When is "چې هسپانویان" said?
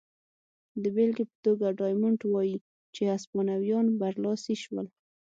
2.95-3.85